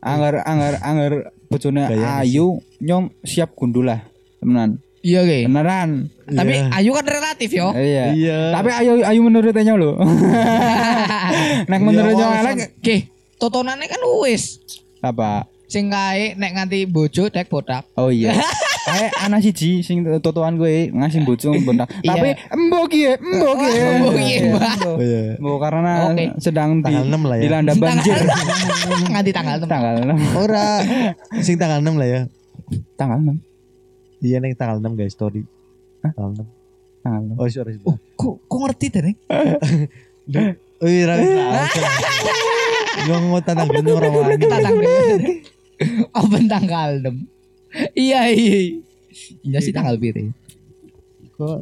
[0.00, 1.12] Angger angger angger
[1.46, 1.82] bojone
[2.18, 4.02] ayu nyong siap gundul lah.
[4.40, 4.82] Temenan.
[5.04, 5.38] Iya oke.
[5.44, 5.90] Beneran.
[6.24, 6.72] Tapi Iya.
[6.72, 7.68] Ayu kan relatif yo.
[7.70, 8.04] Iya.
[8.10, 8.38] Iya.
[8.50, 10.00] Tapi ayu ayu menurutnya lho.
[11.70, 12.96] Nek menurutnya Iya, elek Oke.
[13.36, 14.58] Totonannya kan wis.
[15.04, 15.44] apa?
[15.68, 17.84] Sing kae nek nganti bojo dek botak.
[17.94, 18.32] Oh iya.
[18.94, 21.90] Kayak anak siji sing totoan gue ngasih bojo bentak.
[21.98, 22.14] Iya.
[22.14, 23.82] Tapi embok ya, embok ya.
[23.90, 24.76] Embok iya, Mbak.
[24.86, 25.22] Oh iya.
[25.42, 25.92] Mbok karena
[26.38, 27.42] sedang di Tanggal 6 lah ya.
[27.42, 28.14] dilanda banjir.
[29.10, 30.38] nganti tanggal tem- tanggal 6.
[30.38, 30.68] Ora
[31.42, 32.20] sing tanggal 6 lah ya.
[32.94, 34.22] Tanggal 6.
[34.22, 35.42] Iya ning tanggal 6 guys story.
[36.00, 37.02] Tanggal 6.
[37.02, 37.40] Tanggal 6.
[37.42, 37.74] Oh sorry.
[37.82, 39.16] Oh, kok kok ngerti deh?
[40.78, 41.14] Oh iya ra.
[43.04, 44.38] Ngomong tentang gunung ora wani.
[44.38, 44.74] Tanggal
[46.14, 47.33] Oh, ben tanggal 6.
[47.94, 48.80] Iya iya.
[49.42, 50.22] Iya sih tanggal piro?
[51.34, 51.58] Kok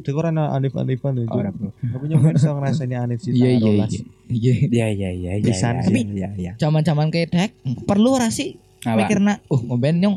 [0.00, 1.28] Dek ora ana anif-anifan lho.
[1.28, 1.76] Ora, Bro.
[1.76, 3.92] Tapi nyong iso ngrasani anif sih Iya tanggal iya 12.
[3.92, 4.00] iya.
[4.30, 4.52] Iya.
[4.56, 5.52] Iya iya iya iya.
[5.52, 5.52] Iya,
[5.84, 6.04] sih.
[6.08, 6.52] Iya iya.
[6.56, 7.50] Zaman-zaman kayak dek
[7.84, 8.96] perlu ora sih Apa?
[8.96, 10.16] mikirna oh ngoben nyong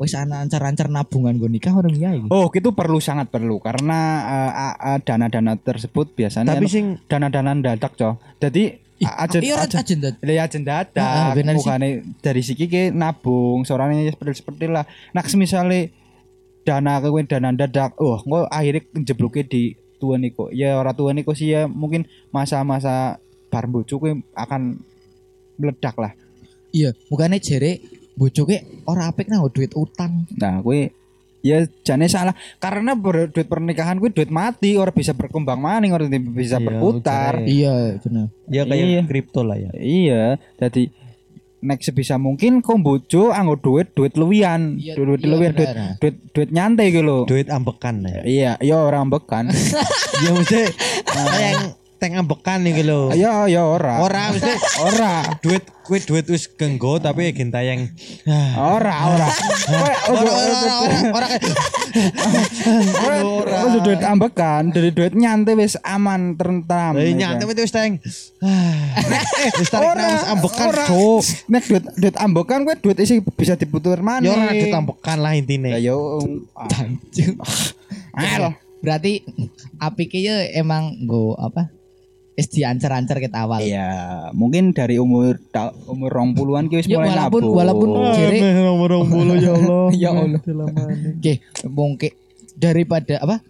[0.00, 2.30] wis ana ancar-ancar nabungan gue nikah orang iya iki.
[2.30, 6.84] Oh, itu perlu sangat perlu karena eh, a- a- dana-dana tersebut biasanya Tapi anu, sing
[7.10, 8.40] dana-dana dadak, Cok.
[8.40, 9.14] Jadi Ya
[10.42, 11.62] aja dadak, Ah, ah, bener sih.
[11.62, 14.84] bukannya dari siki ke nabung, seorang seperti seperti lah.
[15.14, 15.86] Nah, misalnya
[16.66, 20.50] dana kowe dana dadak, oh, engko akhirnya jebloke di tua niko.
[20.50, 24.82] Ya ora tua niko sih ya mungkin masa-masa bar bojo kowe akan
[25.58, 26.12] meledak lah.
[26.74, 27.80] Iya, bukannya jere
[28.18, 30.26] bojoke ora apik nang duit utang.
[30.34, 30.90] Nah, kowe
[31.40, 36.06] ya jane salah karena ber- duit pernikahan kowe duit mati orang bisa berkembang maning orang
[36.28, 37.34] bisa Iya, berputar.
[37.38, 37.46] ujarnya.
[37.46, 38.26] Iya, bener.
[38.46, 39.02] ya kayak Iya.
[39.04, 39.70] kripto lah ya.
[39.72, 40.24] Iya,
[40.56, 40.82] jadi
[41.58, 46.16] nek sebisa mungkin kok bojo anggo duit duit luwian, Iya, duit iya, luwian, duit duit
[46.32, 47.22] duit nyantai gitu loh.
[47.24, 48.22] Duit ambekan lah ya.
[48.24, 49.50] Iya, iya orang bekan.
[50.18, 50.70] Ya mesti
[51.04, 51.54] kayak
[51.98, 53.10] teng ambekan nih lho.
[53.10, 53.98] Iya, iya ora.
[54.06, 55.26] Ora mesti Ora.
[55.42, 57.90] duit kuwi duit wis genggo tapi genta yang
[58.54, 59.28] Ora, ora.
[59.66, 60.74] Ora ora ora
[61.10, 61.26] ora
[63.18, 63.78] ora.
[63.82, 66.94] Duit ambekan, dari duit nyantai wis aman tentram.
[66.94, 67.98] Lah nyante itu wis teng.
[67.98, 69.98] Eh wis tarik
[70.30, 71.22] ambekan cuk.
[71.50, 74.22] Nek duit duit ambekan kowe duit isi bisa diputar mana?
[74.22, 75.74] Ya ora duit ambekan lah intine.
[75.74, 76.22] Ya yo.
[78.14, 78.54] Al.
[78.78, 79.26] Berarti
[79.82, 81.77] apike ya emang go apa?
[82.38, 83.58] Wis diancar-ancar kita awal.
[83.60, 83.90] Iya,
[84.30, 87.58] mungkin dari umur ta- umur rong puluhan ki wis Ya, mulai walaupun- nabung.
[87.58, 89.86] walaupun Jere- Meh nomor bulu ya Allah.
[90.06, 90.40] Ya Allah.
[91.10, 92.14] Oke, mungkin
[92.54, 93.42] daripada apa?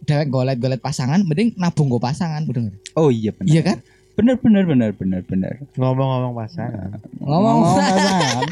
[0.00, 2.78] Dewek golet-golet pasangan, mending nabung go pasangan, bener.
[2.94, 3.50] Oh iya benar.
[3.50, 3.78] Iya kan?
[4.14, 5.52] Benar benar benar benar benar.
[5.74, 6.94] Ngomong-ngomong pasangan.
[7.18, 8.42] Ngomong pasangan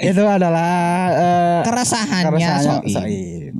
[0.00, 0.72] itu adalah
[1.12, 2.96] eh, keresahannya keresahannya Soim.
[2.96, 3.52] Soim.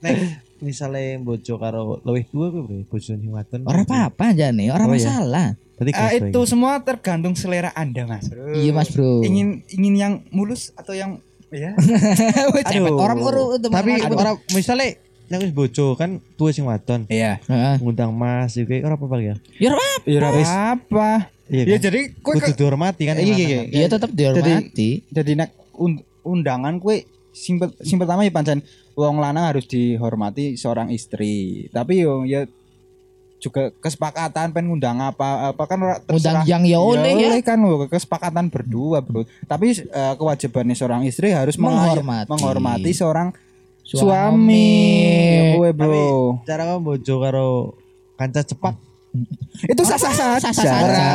[0.00, 0.14] Nek
[0.60, 3.60] misale bojo karo luwih tuwa kuwi bojone sing wadon.
[3.64, 4.94] Ora apa-apa aja nih, ora Oh, iya.
[4.94, 5.46] masalah.
[5.74, 8.28] Tadi Eh, itu semua tergantung selera Anda, Mas.
[8.28, 8.52] Bro.
[8.52, 9.24] Iya Mas Bro.
[9.24, 11.16] Ingin ingin yang mulus atau yang
[11.48, 11.72] ya?
[12.68, 17.40] Cepet orang uru Tapi ora misale nek wis bojo kan tuwa sing wadon Iya.
[17.42, 17.74] Heeh.
[17.78, 19.34] ngundang Mas iki ora apa-apa ya.
[19.56, 20.04] Ya ora apa.
[20.04, 20.30] Ya ora
[20.74, 21.10] apa.
[21.48, 21.82] Iya Ya kan.
[21.82, 23.14] jadi kowe Kudu dihormati kan.
[23.16, 23.60] Iya, iya, iya.
[23.66, 25.02] Iya tetap dihormati.
[25.08, 28.60] jadi nek un- undangan kue sing, per- sing pertama ya pancen
[28.92, 32.44] wong lanang harus dihormati seorang istri tapi yo ya
[33.40, 36.44] juga kesepakatan pengen ngundang apa apa kan ora Undang terserah.
[36.44, 37.28] yang ya oleh ya.
[37.32, 37.56] oleh kan
[37.88, 42.28] kesepakatan berdua bro tapi eh, kewajibannya seorang istri harus Menghormati.
[42.28, 43.32] menghormati seorang
[43.80, 44.04] Suami.
[44.04, 44.70] suami,
[45.56, 47.48] Ya, bro Cara kamu bojo karo
[48.14, 48.76] kanca cepak
[49.62, 51.08] itu sah sah saja Sah-sah saja.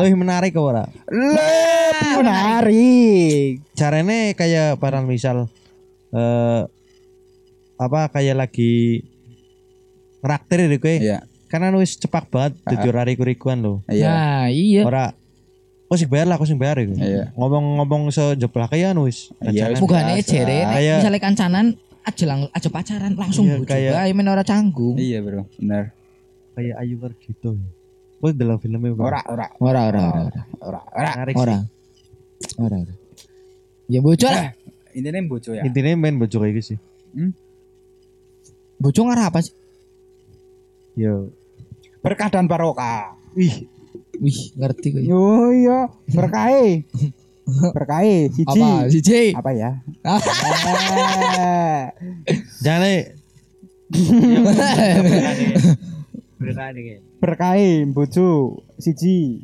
[0.00, 0.84] lebih menarik kok ora?
[1.06, 5.46] lebih menarik Caranya kayak parang misal
[6.10, 6.62] eh
[7.74, 9.02] apa kayak lagi
[10.20, 10.94] ngeraktir deh kowe.
[10.94, 11.18] Iya.
[11.46, 13.74] Karena wis cepak banget dadi ora riku-rikuan lho.
[13.86, 14.82] iya Nah, iya.
[14.82, 15.04] Ora
[15.84, 16.96] Oh sing bayar lah, aku sing bayar iku.
[16.96, 17.30] Iya.
[17.36, 19.28] Ngomong-ngomong sejeblak ya wis.
[19.38, 19.76] Iya.
[19.76, 20.26] Bukannya biasa.
[20.26, 21.66] jere Kayak- misalnya kancanan
[22.02, 24.96] aja lang aja pacaran langsung Iya, kayak- men ora canggung.
[24.96, 25.92] iya bro benar
[26.54, 27.66] kayak Ayu Wargito ya.
[28.18, 30.42] Oh dalam filmnya ora ora Ora ora ora ora.
[30.58, 31.56] ora ora Ora.
[32.56, 32.76] Ora.
[33.84, 34.48] Ya bojo lah.
[34.90, 35.52] intinya bojo sih.
[35.52, 36.78] ya Intinya main bojo kayak gitu sih.
[38.76, 39.52] Bojo ngarah apa sih?
[40.94, 41.32] Yo.
[41.98, 43.64] berkah dan barokah Wih,
[44.20, 45.02] Wih, ngerti gue.
[45.02, 46.84] yo iya berkahe
[47.72, 48.86] berkahe siji Apa?
[48.86, 49.10] J.
[49.34, 49.70] apa ya
[52.60, 53.02] jangan eh.
[57.18, 57.56] berkah
[57.88, 58.28] bojo
[58.76, 59.40] siji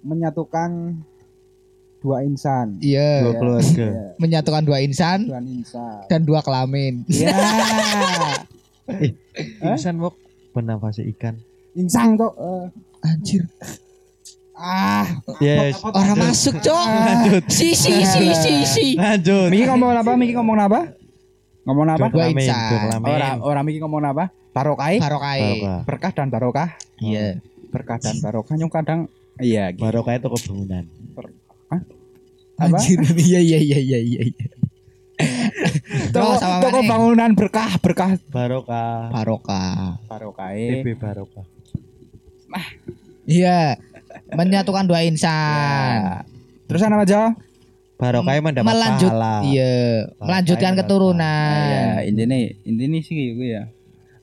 [0.00, 1.02] menyatukan
[1.98, 2.78] dua insan.
[2.78, 3.26] Iya.
[3.26, 3.86] Dua keluarga.
[3.90, 6.06] Iya, Menyatukan dua insan dua insan.
[6.06, 7.02] dan dua kelamin.
[7.10, 7.34] Ya.
[9.66, 10.14] Insan wok
[10.54, 11.34] bernafas ikan.
[11.74, 12.32] Insang kok.
[12.38, 12.64] eh.
[13.02, 13.42] Anjir.
[14.54, 15.04] ah,
[15.38, 15.82] Yes.
[15.82, 16.86] Orang masuk, Cok.
[17.50, 18.86] Si si si si si.
[18.96, 19.50] Lanjut.
[19.50, 20.10] Miki ngomong apa?
[20.16, 20.80] Miki ngomong apa?
[21.66, 22.06] Ngomong apa?
[22.08, 23.02] Dua Kelamin, insan.
[23.02, 24.24] Orang orang Miki ngomong apa?
[24.56, 25.40] Barokai, Barokai.
[25.44, 25.80] Barokah.
[25.84, 26.68] berkah dan barokah.
[26.96, 27.44] Iya.
[27.68, 29.00] Berkah dan barokah yang kadang
[29.36, 29.84] iya gitu.
[29.84, 30.84] Barokah itu kebangunan.
[32.56, 32.80] Apa?
[32.80, 32.96] Anjir.
[33.28, 34.22] Iya iya iya iya iya.
[36.12, 39.12] Toko, sama toko bangunan berkah, berkah Barokah.
[39.12, 40.00] Barokah.
[40.08, 40.80] barokai.
[40.80, 41.44] TB Barokah.
[43.28, 43.76] Iya.
[44.32, 46.00] Menyatukan dua insan.
[46.00, 46.24] Ya.
[46.64, 47.36] Terus apa aja?
[47.96, 49.40] Barokah mendapat Melanjut, pahala.
[49.48, 51.56] iya, melanjutkan keturunan.
[51.64, 52.36] ya, intinya
[52.68, 53.72] intinya sih gue ya.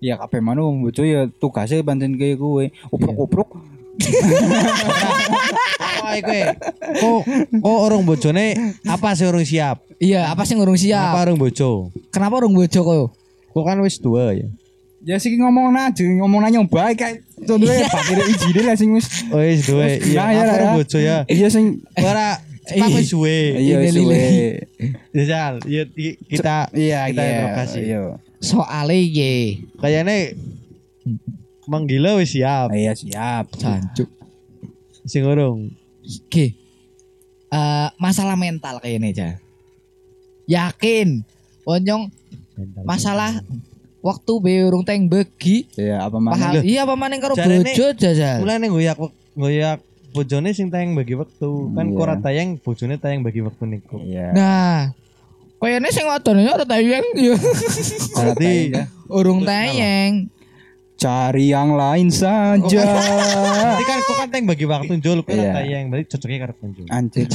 [0.03, 2.65] Ya kabeh mana wong bojo ya tugasnya pancen kaya gue.
[2.91, 3.47] Upruk-upruk.
[6.03, 6.41] Wah, kowe.
[6.93, 7.19] Kok
[7.55, 8.45] kok orang bojone
[8.83, 9.79] apa sih orang siap?
[9.97, 11.15] Iya, apa sih Apa siap?
[11.15, 11.87] orang bojo?
[12.09, 13.05] Kenapa urung bojo kok?
[13.49, 14.47] Kok kan wis dua ya.
[15.03, 19.07] Ya sih ngomong aja, ngomong nanya baik kayak contohnya bakir izine lah sing wis.
[19.29, 19.83] Oh dua.
[19.85, 20.75] Wis Iya, dua ya, apa lah, orang ya.
[20.75, 21.17] bojo ya.
[21.27, 22.27] Iya sing Ora
[22.63, 23.39] cepat wis suwe.
[23.59, 24.23] iya Ini suwe.
[25.11, 27.31] Jajal, ya i- kita Iya, Kita iya.
[27.31, 27.79] interogasi.
[27.81, 28.01] Iya.
[28.43, 29.63] Soale ye.
[29.79, 30.35] kayaknya
[31.63, 32.69] menggila wis siap.
[32.69, 33.55] Iya siap.
[33.55, 34.09] Jancuk.
[35.03, 35.71] Sing urung.
[36.03, 36.51] Oke.
[37.47, 39.27] Eh masalah mental kayaknya aja.
[40.43, 41.23] Yakin.
[41.63, 42.11] Onyong
[42.83, 43.39] masalah
[44.03, 46.35] waktu be urung teng begi Iya, apa mana?
[46.35, 48.43] pahal iya apa maning karo bojo jajal.
[48.43, 48.99] Mulane ngoyak
[49.33, 49.79] ngoyak
[50.11, 51.49] bojone sing tayang bagi waktu.
[51.71, 51.95] Kan Iya.
[51.95, 54.03] kora tayang bojone tayang bagi waktu niku.
[54.03, 54.35] Iya.
[54.35, 54.91] Nah,
[55.63, 57.39] kayaknya sing wadon ora tayang yo.
[58.11, 58.75] Berarti
[59.15, 60.27] Urung tayang.
[60.93, 62.83] Cari yang lain saja.
[62.83, 65.51] Berarti kan kok kan tayang bagi waktu jol kok Iya.
[65.55, 66.85] tayang berarti cocoknya karo penjol.
[66.91, 67.27] Anjir.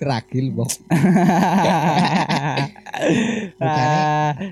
[0.00, 0.70] Ragil bok.
[3.60, 4.32] Ah,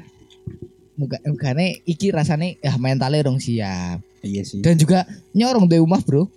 [0.95, 3.99] Muga mugane iki rasane ya mentalnya urung siap.
[4.23, 4.63] Iya sih.
[4.63, 5.03] Dan juga
[5.35, 6.31] nyorong di rumah, Bro.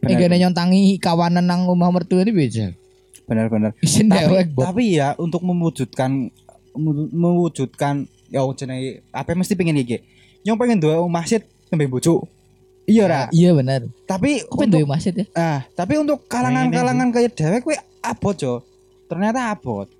[0.00, 2.72] Enggak nyontangi kawanan nang rumah mertua ini beda.
[3.26, 3.74] Benar-benar.
[3.82, 6.30] Tapi, tapi ya untuk mewujudkan
[6.72, 9.98] mewu- mewujudkan ya jenenge apa mesti pengen iki.
[10.46, 12.22] Yang pengen dua masjid tembe bojo.
[12.86, 13.22] Iya ra.
[13.34, 13.90] Iya benar.
[14.06, 15.26] Tapi Kok pengen masjid ya?
[15.34, 18.62] ah, tapi untuk kalangan-kalangan kayak dewek kuwi abot, Jo.
[19.10, 19.90] Ternyata abot.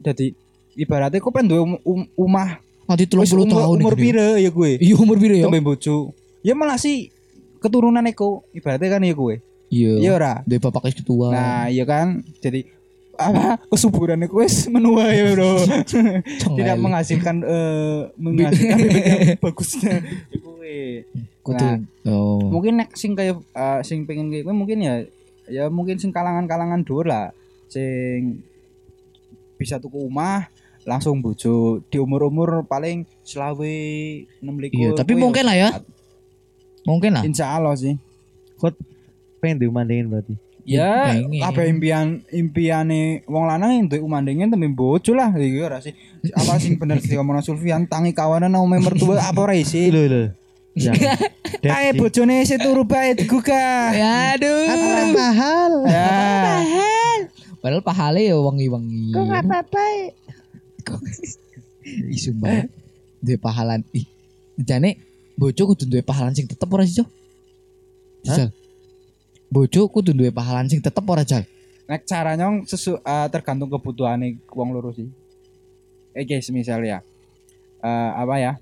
[0.00, 0.32] Jadi
[0.72, 4.70] ibaratnya kok pengen duwe um, um- umah Nanti 30 umur, tahun umur pira ya gue.
[4.80, 5.44] Iya umur piro ya?
[5.48, 6.12] Tembe bojo.
[6.44, 7.08] Ya malah sih
[7.60, 9.40] keturunan eko ibaratnya kan ya gue.
[9.68, 10.10] Iya Iya.
[10.12, 10.32] ora.
[10.42, 11.28] Duwe bapak wis ketua.
[11.28, 12.20] Nah, iya kan.
[12.38, 12.64] Jadi
[13.14, 15.54] apa kesuburan itu wes menua ya bro
[16.58, 19.94] tidak menghasilkan eh menghasilkan bibit yang bagusnya.
[21.46, 22.40] Nah, Oh.
[22.50, 25.04] mungkin nek sing kayak eh, sing pengen kayak mungkin ya
[25.46, 27.30] ya mungkin sing kalangan-kalangan dhuwur lah
[27.68, 28.40] sing
[29.54, 30.48] bisa tuku rumah
[30.82, 33.76] langsung bojo di umur-umur paling selawe
[34.42, 35.70] 6 Iya, tapi mungkin lah ya.
[36.82, 37.22] Mungkin lah.
[37.22, 37.94] insya Allah sih
[39.44, 40.34] pengen diumandingin berarti.
[40.64, 41.44] ya pengen.
[41.44, 45.92] apa impian impiane wong lanang entuk umandingin tembe bojo lah iki ora sih
[46.32, 50.08] apa sing bener sih ngomong Sulfian tangi kawanan nang omahe mertua apa ora isi Lho
[50.08, 50.24] lho.
[50.80, 51.20] Jangan.
[51.60, 55.12] kae bojone isih turu bae digugah Ya aduh.
[55.12, 55.72] mahal?
[55.86, 56.10] ya
[57.64, 59.16] Padahal pahale ya wangi-wangi.
[59.16, 59.84] Kok enggak apa-apa?
[62.12, 62.68] Ih sumpah.
[63.24, 63.80] Duwe pahalan.
[63.96, 64.04] Ih.
[64.60, 65.00] Jane
[65.32, 67.04] bojo kudu duwe pahalan sing tetep ora sih, Jo?
[68.20, 68.52] Jal.
[69.54, 71.46] Bojo kudu duwe pahalan sing tetep ora, Jal?
[71.84, 75.04] nek caranya sesu eh, tergantung kebutuhane wong loro sih
[76.10, 76.98] eh guys misal ya
[77.78, 78.52] Eh, apa ya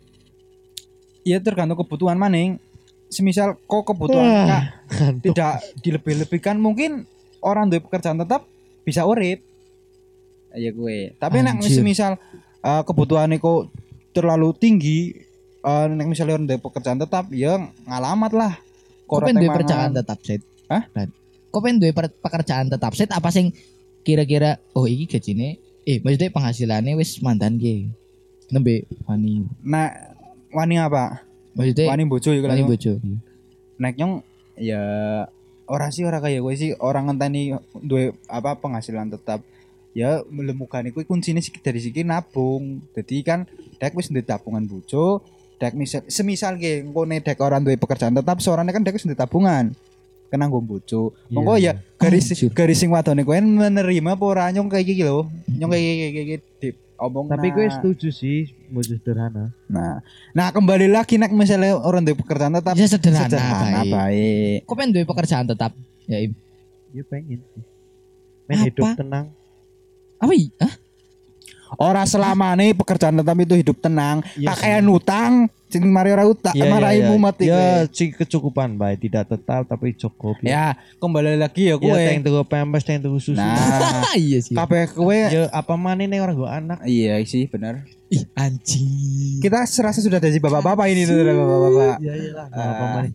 [1.23, 2.59] ya tergantung kebutuhan maning
[3.07, 5.23] semisal kok kebutuhan Kak, Kantuk.
[5.31, 7.07] tidak dilebih-lebihkan mungkin
[7.39, 8.43] orang duwe pekerjaan tetap
[8.83, 9.39] bisa urip
[10.51, 11.79] ya gue tapi nek Anjir.
[11.79, 12.19] semisal
[12.59, 13.71] eh, kebutuhannya kok
[14.11, 15.15] terlalu tinggi
[15.63, 18.53] eh nek misalnya orang duwe pekerjaan tetap ya ngalamat lah
[19.03, 19.55] Kok Kora pengen duwe temangan.
[19.55, 20.43] pekerjaan tetap set?
[20.73, 20.83] Hah?
[20.97, 21.13] Dan
[21.53, 23.53] kok pengen duwe pekerjaan tetap set apa sing
[24.01, 27.93] kira-kira oh iki gajine eh maksudnya penghasilannya wis mandan ge.
[28.49, 29.45] Nembe wani.
[29.65, 29.89] nah
[30.53, 31.25] wani apa
[31.57, 33.01] Maksudnya wani bojo ya wani bojo.
[33.81, 34.21] nek nyong
[34.61, 34.83] ya
[35.65, 39.41] ora sih ora kayak gue sih orang ngenteni duwe apa penghasilan tetap
[39.97, 43.41] ya melemukan iku kuncinya sih dari siki nabung jadi kan
[43.81, 45.25] dek wis ndek tabungan bojo
[45.57, 49.21] dek misal semisal ge ngene dek orang duwe pekerjaan tetap seorangnya kan dek wis ndek
[49.21, 49.73] tabungan
[50.33, 51.77] kena nggo bojo monggo Iya.
[51.77, 52.49] ya garis Anjir.
[52.51, 56.43] garis sing wadone kowe menerima apa ora nyong kayak gini lho nyong kayak kayak kayak
[56.57, 59.51] di omong Tapi gue setuju sih bojo sederhana.
[59.67, 60.01] Nah,
[60.33, 63.93] nah kembali lagi nek misalnya orang di pekerjaan tetap Ya sederhana, sederhana baik.
[63.93, 64.59] baik.
[64.65, 65.75] Kok pengen duwe pekerjaan tetap?
[66.07, 66.19] Ya.
[66.89, 67.63] Ya pengen sih.
[68.49, 68.63] Apa?
[68.63, 69.27] hidup tenang.
[70.17, 70.33] Apa?
[70.59, 70.75] Hah?
[71.75, 74.21] Ora selama nih pekerjaan tetap itu hidup tenang.
[74.35, 75.33] Iya Kakean utang,
[75.73, 77.09] sing mari ora utang, Iya, iya, iya.
[77.09, 77.49] mumet iki.
[77.49, 80.37] Ya sing kecukupan baik tidak tetap tapi cukup.
[80.45, 81.97] Ya, kembali lagi ya Ya kowe.
[81.97, 83.41] teng tuku pempes teng tuku susu.
[83.41, 84.53] Nah, iya sih.
[84.53, 86.79] kabeh kowe Ya apa mana nih orang gue anak.
[86.85, 87.89] Iya sih benar.
[88.07, 89.41] Ih, anjing.
[89.41, 91.97] Kita serasa sudah dari bapak-bapak ini tuh bapak-bapak.
[91.99, 92.47] Ya iyalah.
[92.53, 92.69] Ah.
[92.69, 93.09] apa mana.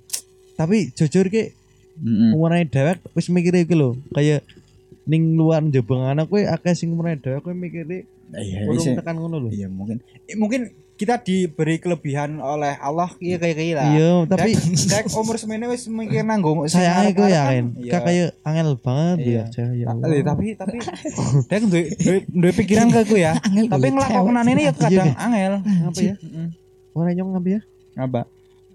[0.58, 1.54] Tapi jujur ki
[1.98, 2.34] Mm-mm.
[2.34, 4.46] umurnya dewek wis mikir iki lho kayak
[5.04, 9.00] ning luar njebeng anak kowe akeh sing umurnya dewek kowe mikire Iya, urung iya.
[9.00, 9.50] tekan ngono lho.
[9.50, 10.68] Iya mungkin eh, mungkin
[10.98, 13.86] kita diberi kelebihan oleh Allah iya kayak kayak lah.
[13.88, 17.92] Iya, tapi Dek umur semene wis mikir nanggung sayangnya gue yakin Iya.
[17.94, 19.30] kak kayak angel banget Iya.
[19.30, 20.08] ya cewek ya Ta- Allah.
[20.10, 20.76] eh, tapi tapi
[21.46, 21.62] dek
[22.28, 23.34] duwe pikiran kayak gue ya.
[23.72, 24.42] Tapi cewek.
[24.50, 25.54] ini ya kadang Iya, angel.
[25.62, 26.14] Ngapa ya?
[26.92, 27.60] Orang nyong ngapa ya?
[27.94, 28.22] Ngapa?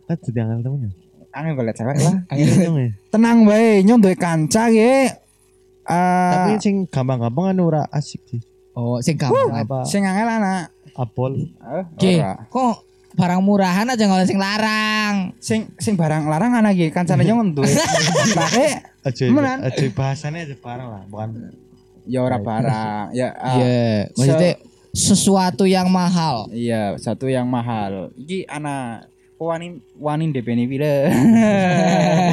[0.03, 0.91] Kan jadi angel temennya.
[1.33, 2.17] Angel golek cewek lah.
[2.27, 2.91] Angel nyong ya.
[3.11, 5.11] Tenang bae, nyong duwe kanca ge.
[5.83, 8.41] Tapi Ah, sing gampang-gampang kan ora asik sih.
[8.73, 9.53] Oh, sing gampang.
[9.53, 10.72] Apa sing angel anak.
[10.97, 11.53] Apol?
[12.01, 12.47] Eh, ora.
[12.49, 12.75] kok
[13.13, 15.37] barang murahan aja nggak sing larang.
[15.37, 17.69] Sing sing barang larang anak iki kancane nyong duwe.
[18.39, 21.51] Pakai Aja aja bahasannya aja barang lah, bukan
[22.07, 23.11] ya ora barang.
[23.11, 24.53] Ya ah, Iya, maksudnya
[24.95, 26.47] sesuatu yang mahal.
[26.55, 28.15] Iya, satu yang mahal.
[28.15, 30.95] Iki anak kok wani wani DPNI pile.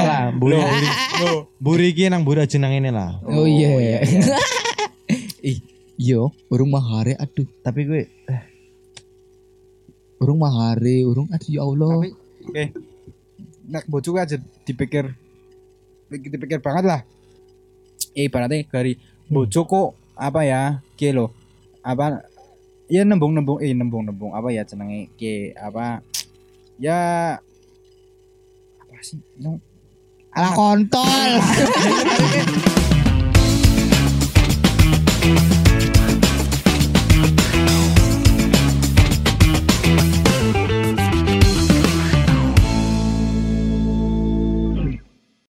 [0.06, 0.88] lah, buri buri.
[1.58, 3.18] Buri iki nang buri jenang ini lah.
[3.26, 4.06] Oh, iya.
[5.50, 5.58] Ih,
[5.98, 7.50] yo, urung mahare aduh.
[7.66, 8.02] Tapi gue
[10.20, 11.90] urung mahari urung aduh ya Allah.
[11.96, 12.12] Tapi
[12.56, 12.70] eh
[13.70, 15.16] nak bocok aja dipikir
[16.12, 17.02] dipikir banget lah.
[18.14, 19.32] Eh ibaratnya dari hmm.
[19.32, 20.62] bocok kok apa ya
[21.00, 21.16] ke
[21.80, 22.28] apa
[22.92, 26.04] ya nembung nembung eh nembung nembung apa ya cenderung ke apa
[26.76, 27.40] ya
[28.84, 29.64] apa sih no.
[30.30, 31.32] Ala kontol.